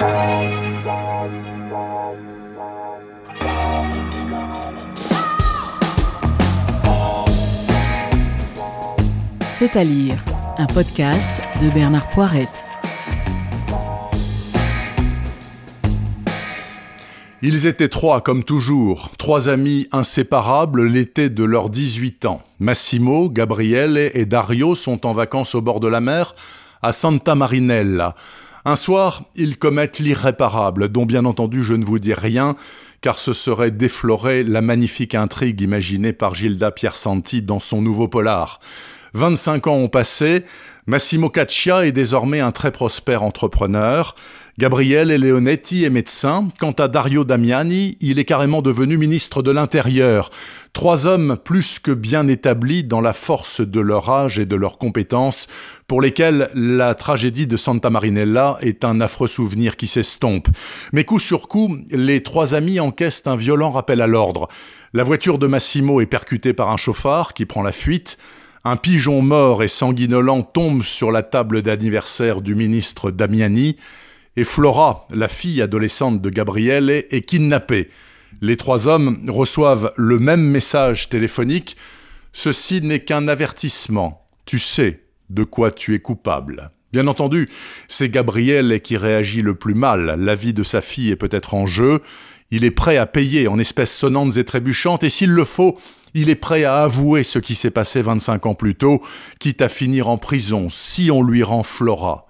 [0.00, 0.06] C'est
[9.76, 10.16] à lire,
[10.56, 12.64] un podcast de Bernard Poirette.
[17.42, 22.40] Ils étaient trois, comme toujours, trois amis inséparables l'été de leurs 18 ans.
[22.58, 26.34] Massimo, Gabriele et Dario sont en vacances au bord de la mer,
[26.82, 28.14] à Santa Marinella.
[28.64, 32.56] Un soir, ils commettent l'irréparable, dont bien entendu je ne vous dis rien,
[33.00, 38.60] car ce serait déflorer la magnifique intrigue imaginée par Gilda Piersanti dans son nouveau polar.
[39.14, 40.44] 25 ans ont passé,
[40.90, 44.16] Massimo Caccia est désormais un très prospère entrepreneur.
[44.58, 46.48] Gabriele Leonetti est médecin.
[46.58, 50.30] Quant à Dario Damiani, il est carrément devenu ministre de l'Intérieur.
[50.72, 54.78] Trois hommes plus que bien établis dans la force de leur âge et de leurs
[54.78, 55.46] compétences,
[55.86, 60.48] pour lesquels la tragédie de Santa Marinella est un affreux souvenir qui s'estompe.
[60.92, 64.48] Mais coup sur coup, les trois amis encaissent un violent rappel à l'ordre.
[64.92, 68.18] La voiture de Massimo est percutée par un chauffard qui prend la fuite.
[68.62, 73.76] Un pigeon mort et sanguinolent tombe sur la table d'anniversaire du ministre Damiani,
[74.36, 77.88] et Flora, la fille adolescente de Gabrielle, est kidnappée.
[78.42, 81.76] Les trois hommes reçoivent le même message téléphonique.
[82.32, 84.26] Ceci n'est qu'un avertissement.
[84.44, 86.70] Tu sais de quoi tu es coupable.
[86.92, 87.48] Bien entendu,
[87.88, 90.16] c'est Gabriel qui réagit le plus mal.
[90.18, 92.00] La vie de sa fille est peut-être en jeu.
[92.50, 95.78] Il est prêt à payer en espèces sonnantes et trébuchantes, et s'il le faut,
[96.14, 99.00] il est prêt à avouer ce qui s'est passé 25 ans plus tôt,
[99.38, 102.26] quitte à finir en prison si on lui rend Flora.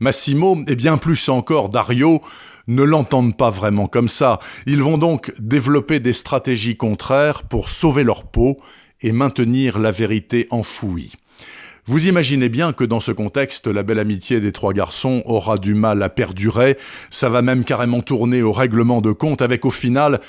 [0.00, 2.20] Massimo, et bien plus encore Dario,
[2.66, 4.38] ne l'entendent pas vraiment comme ça.
[4.66, 8.56] Ils vont donc développer des stratégies contraires pour sauver leur peau
[9.04, 11.12] et maintenir la vérité enfouie.
[11.86, 15.74] Vous imaginez bien que dans ce contexte, la belle amitié des trois garçons aura du
[15.74, 16.78] mal à perdurer,
[17.10, 20.20] ça va même carrément tourner au règlement de compte avec au final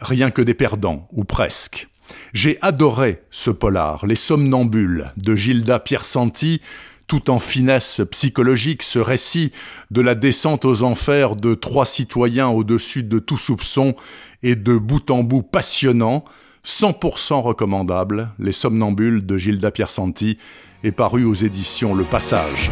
[0.00, 1.86] rien que des perdants, ou presque.
[2.32, 6.60] J'ai adoré ce polar, Les Somnambules, de Gilda Piersanti,
[7.06, 9.52] tout en finesse psychologique, ce récit
[9.92, 13.94] de la descente aux enfers de trois citoyens au-dessus de tout soupçon
[14.42, 16.24] et de bout en bout passionnant,
[16.64, 20.38] 100% recommandable, Les Somnambules de Gilda Piersanti,
[20.82, 22.70] est paru aux éditions Le Passage.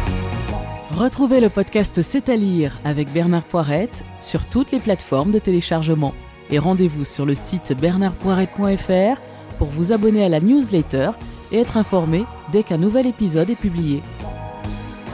[0.91, 6.13] Retrouvez le podcast C'est à lire avec Bernard Poirette sur toutes les plateformes de téléchargement.
[6.49, 9.19] Et rendez-vous sur le site bernardpoirette.fr
[9.57, 11.11] pour vous abonner à la newsletter
[11.51, 14.01] et être informé dès qu'un nouvel épisode est publié.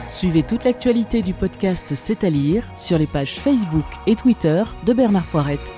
[0.08, 4.92] Suivez toute l'actualité du podcast C'est à lire sur les pages Facebook et Twitter de
[4.92, 5.72] Bernard Poirette.